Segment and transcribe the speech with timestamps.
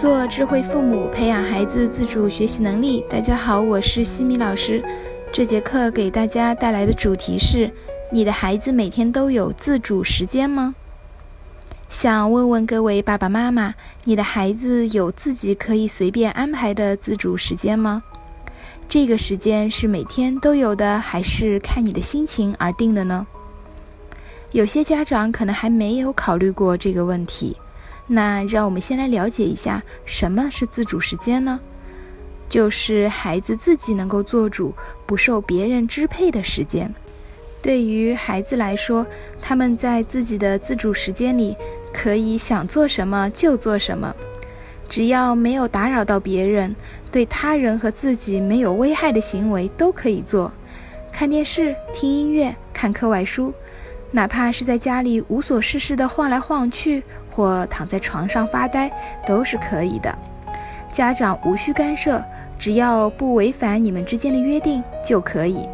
[0.00, 3.04] 做智慧父母，培养孩子自主学习能力。
[3.06, 4.82] 大家好，我是西米老师。
[5.30, 7.70] 这节课给大家带来的主题是：
[8.10, 10.74] 你的孩子每天都有自主时间吗？
[11.90, 13.74] 想问问各位爸爸妈妈，
[14.04, 18.02] 你的孩子有自己可以随便安排的自主时间吗？
[18.88, 23.26] 这个时间是每天都有的，还是看你的心情而定的呢？
[24.52, 27.54] 有些家长可能还没有考虑过这个问题。
[28.12, 31.60] 那让我们先来了解一下什么是自主时间呢？
[32.48, 34.74] 就是孩子自己能够做主，
[35.06, 36.92] 不受别人支配的时间。
[37.62, 39.06] 对于孩子来说，
[39.40, 41.56] 他们在自己的自主时间里，
[41.92, 44.12] 可以想做什么就做什么，
[44.88, 46.74] 只要没有打扰到别人，
[47.12, 50.50] 对他人和自己没有危害的行为都可以做。
[51.12, 53.54] 看电视、听音乐、看课外书。
[54.12, 58.90] 哪怕是在家里无所事事的晃来晃去，或躺在床上发呆，
[59.24, 60.12] 都是可以的。
[60.90, 62.22] 家长无需干涉，
[62.58, 65.68] 只要不违反你们之间的约定就可以。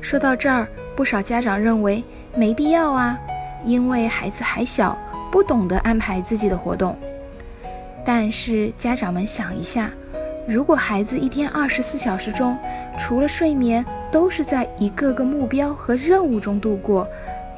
[0.00, 2.02] 说到这儿，不少家长认为
[2.34, 3.18] 没必要啊，
[3.62, 4.98] 因为孩子还小，
[5.30, 6.96] 不懂得安排自己的活动。
[8.06, 9.90] 但是家长们想一下，
[10.48, 12.56] 如果孩子一天二十四小时中，
[12.96, 17.06] 除了睡眠，都是在一个个目标和任务中度过。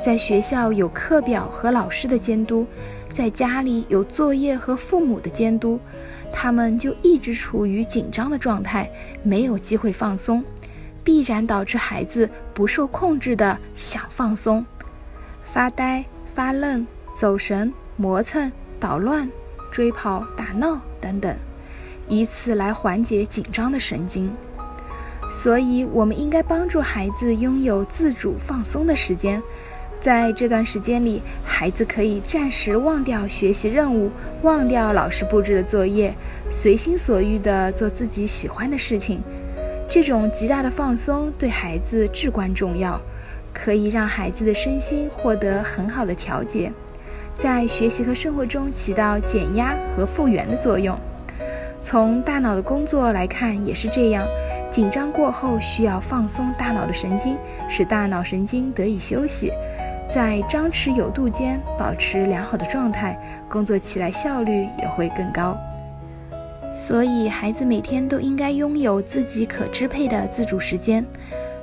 [0.03, 2.67] 在学校有课表和老师的监督，
[3.13, 5.81] 在家里有作业和父母的监督，
[6.33, 8.89] 他们就一直处于紧张的状态，
[9.23, 10.45] 没有机会放松，
[11.03, 14.65] 必然导致孩子不受控制的想放松，
[15.43, 19.29] 发呆、发愣、走神、磨蹭、捣乱、
[19.73, 21.35] 追跑、打闹等等，
[22.07, 24.33] 以此来缓解紧张的神经。
[25.29, 29.43] 所以，我们应该帮助孩子拥有自主放松的时间。
[30.07, 34.09] 在这段时间里，孩子可以暂时忘掉学习任务，
[34.43, 36.15] 忘掉老师布置的作业，
[36.49, 39.21] 随心所欲地做自己喜欢的事情。
[39.91, 43.01] 这种极大的放松对孩子至关重要，
[43.53, 46.73] 可以让孩子的身心获得很好的调节，
[47.37, 50.97] 在学习和生活中起到减压和复原的作用。
[51.81, 54.25] 从大脑的工作来看也是这样，
[54.71, 57.37] 紧张过后需要放松大脑的神经，
[57.69, 59.51] 使大脑神经得以休息。
[60.09, 63.19] 在张弛有度间保持良好的状态，
[63.49, 65.57] 工作起来效率也会更高。
[66.73, 71.05] 所以，孩子每天都应该拥有自己可支配的自主时间。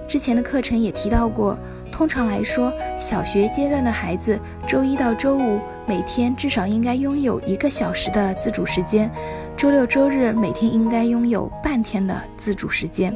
[0.08, 1.58] 之前的课程也提到过，
[1.92, 4.38] 通常来说，小学阶段的孩子
[4.68, 9.10] 周一到周五每天至少应该拥有一个小时的自主时间，
[9.56, 13.16] 周六周日每天应该拥有半天的自主时间。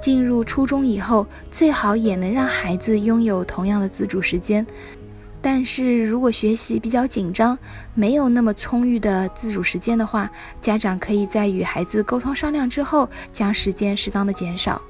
[0.00, 4.66] 进入初中以后，最好也能让孩子拥有同样的自主时间。
[5.40, 7.56] 但是如果学习比较紧张，
[7.94, 10.28] 没有那么充裕的自主时间的话，
[10.60, 14.82] 家长可以在与孩子沟通商量之后，将时间适当的减少。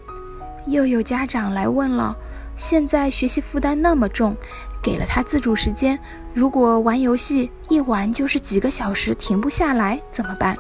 [0.66, 2.16] 又有家长来问了：
[2.56, 4.34] 现在学习负担那么重，
[4.82, 5.98] 给了他自主时间，
[6.32, 10.56] 如果玩游戏一玩就是几个小时，停不下来怎么办？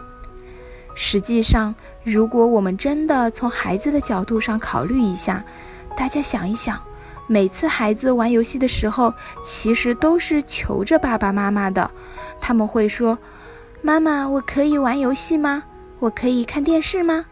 [1.00, 1.72] 实际上，
[2.02, 5.44] 如果我们真的从孩子的角度上考虑一下，
[5.96, 6.76] 大家想一想，
[7.28, 9.14] 每次孩子玩游戏的时候，
[9.44, 11.88] 其实都是求着爸爸妈妈的。
[12.40, 13.16] 他们会说
[13.80, 15.62] ：“妈妈，我可以玩游戏吗？
[16.00, 17.24] 我可以看电视吗？”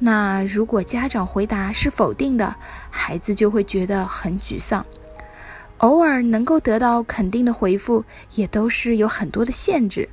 [0.00, 2.52] 那如果家长回答是否定的，
[2.90, 4.84] 孩子就会觉得很沮丧。
[5.78, 8.04] 偶尔能够得到肯定的回复，
[8.34, 10.08] 也都是有很多的限制。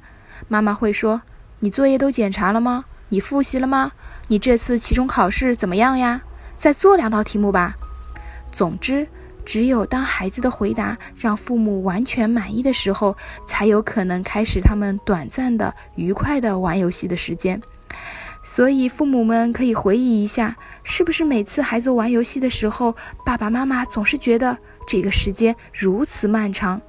[0.48, 1.20] 妈妈会说。
[1.60, 2.86] 你作业都检查了吗？
[3.10, 3.92] 你复习了吗？
[4.28, 6.22] 你这次期中考试怎么样呀？
[6.58, 7.76] 再做两道题目吧。
[8.52, 9.08] 总之，
[9.46, 13.16] 只有当孩子的回答让父母完全满意的时候，
[13.46, 17.62] 才有可能开始他们短暂的、愉快的玩游戏的时间。
[18.44, 22.96] 所以，父母们可以回忆一下，是不是每次孩子玩游戏的时候，
[23.26, 24.58] 爸爸妈妈总是觉得
[24.88, 26.82] 这个时间如此漫长，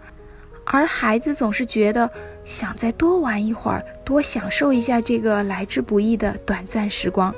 [0.64, 2.10] 而孩子总是觉得。
[2.46, 7.34] 想再多玩一会儿，多享受一下这个来之不易的短暂时光，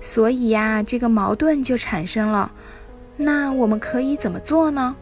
[0.00, 2.52] 所以呀，这个矛盾就产生了。
[3.16, 4.94] 那我们可以怎么做呢？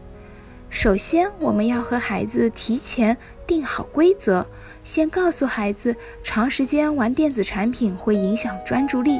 [0.69, 3.17] 首先，我们要和孩子提前
[3.47, 4.45] 定好规则，
[4.87, 5.93] 先告诉孩子，
[6.23, 9.19] 长时间玩电子产品会影响专注力，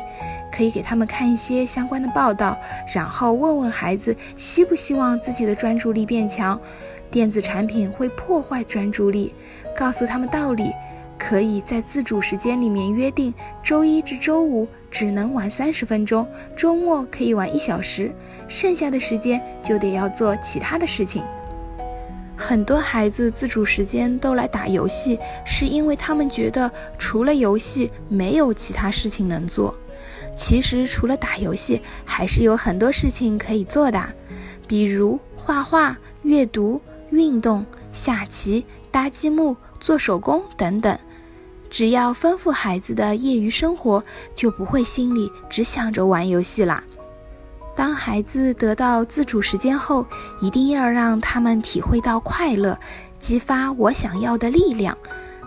[0.49, 2.57] 可以给他们看一些相关的报道，
[2.95, 6.57] 然后问问孩子希不希望自己的专注力变强。
[7.11, 9.33] 电子产品会破坏专注力。
[9.77, 10.71] 告诉他们道理，
[11.19, 16.25] 可以在自主时间里面约定，周一至周五只能玩三十分钟，
[16.55, 18.09] 周末可以玩一小时，
[18.47, 21.21] 剩下的时间就得要做其他的事情。
[22.37, 29.75] 很多孩子自主时间都来打游戏，是因为他们觉得除了游戏没有其他事情能做。
[30.35, 34.01] 其实除了打游戏，还是有很多事情可以做的，
[34.67, 36.79] 比如画画、阅读、
[37.09, 40.97] 运动、下棋、搭积木、做手工等等。
[41.69, 44.01] 只要丰富孩子的业余生活，
[44.35, 46.83] 就不会心里只想着玩游戏啦。
[47.77, 50.03] 当孩子得到自主时间后，
[50.41, 52.75] 一定要让他们体会到快乐，
[53.19, 54.97] 激发我想要的力量。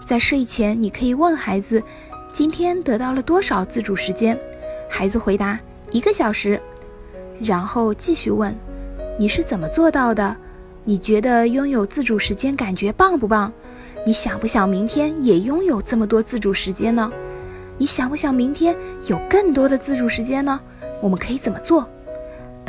[0.04, 1.82] 在睡前，你可以问孩子
[2.30, 4.38] ：“今天得到了多少自主时间？”
[4.88, 5.58] 孩子回答
[5.90, 6.60] ：“一个小时。”
[7.42, 8.56] 然后继续问
[9.18, 10.36] ：“你是怎么做到的？
[10.84, 13.52] 你觉得拥有自主时间感觉棒不棒？
[14.06, 17.10] 你想不想明天也拥有这么多自主时间呢？
[17.76, 18.76] 你想不想明天
[19.08, 20.60] 有更多的自主时间呢？
[21.02, 21.88] 我们可以怎么做？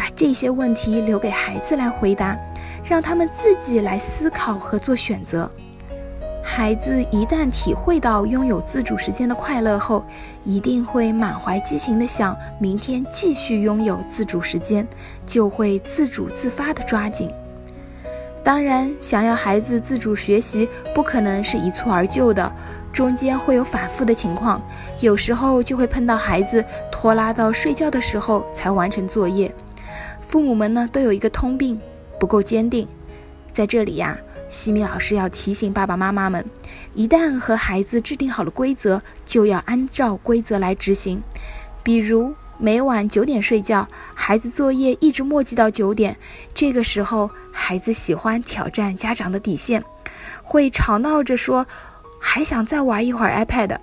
[0.02, 2.36] 把这些问题留给孩子来回答，
[2.84, 5.48] 让他们自己来思考和做选择。”
[6.44, 10.04] 孩子一旦体会到拥有自主时间的快乐后，
[10.44, 14.88] 一定会满怀激情地想明天继续拥有自主时间，
[15.24, 17.32] 就会自主自发地抓紧。
[18.44, 22.52] 当然，想要孩子自主学习，不可能是一蹴而就的，
[22.92, 24.60] 中间会有反复的情况，
[25.00, 29.54] 有时候就会碰到孩子拖拉到睡觉的时候才完成作业。
[30.32, 31.78] 父母们呢，都有一个通病，
[32.18, 32.88] 不够坚定。
[33.52, 34.18] 在这里呀。
[34.48, 36.46] 西米老师要提醒爸爸妈妈们，
[36.94, 41.24] 一旦和孩子制定好了规则，就要按照规则来执行。
[41.84, 46.18] 比如每晚九点睡觉，孩子作业一直墨迹到九点，
[46.54, 49.82] 这个时候孩子喜欢挑战家长的底线，
[50.44, 51.66] 会吵闹着说
[52.20, 53.78] 还想再玩一会儿 iPad。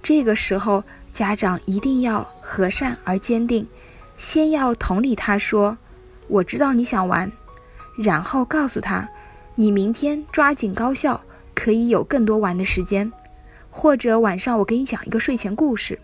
[0.00, 3.66] 这个时候家长一定要和善而坚定，
[4.22, 5.76] 先要同理他说
[6.28, 7.32] ：“我知道你想玩。”
[7.98, 9.08] 然后告诉他。
[9.56, 11.20] 你明天抓紧高效，
[11.56, 13.12] 可以有更多玩的时间，
[13.68, 15.98] 或者晚上我给你讲一个睡前故事，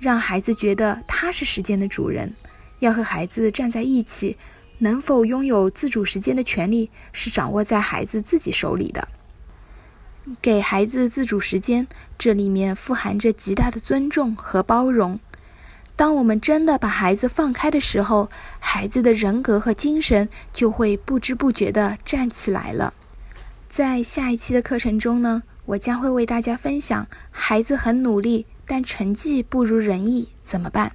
[0.00, 2.34] 让孩子觉得他是时间的主人。
[2.80, 4.36] 要和孩子站在一起，
[4.78, 9.06] 能否拥有自主时间的权利是掌握在孩子自己手里的。
[10.42, 11.86] 给孩子自主时间，
[12.18, 15.20] 这里面富含着极大的尊重和包容。
[16.00, 22.94] 当我们真的把孩子放开的时候，孩子的人格和精神就会不知不觉地站起来了。
[23.68, 30.92] 在下一期的课程中呢，我将会为大家分享：孩子很努力，但成绩不如人意，怎么办？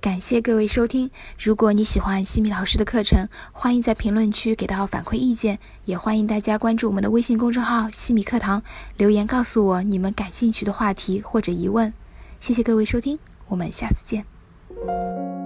[0.00, 1.12] 感谢各位收听。
[1.40, 8.64] 如果你喜欢西米老师的课程，欢迎在评论区给到反馈意见，也欢迎大家关注我们的微信公众号“西米课堂”，
[8.98, 11.94] 留言告诉我你们感兴趣的话题或者疑问。
[12.40, 13.16] 谢谢各位收听。
[13.48, 15.37] 我们下次见。